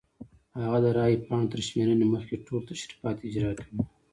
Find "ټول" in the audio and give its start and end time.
2.45-2.61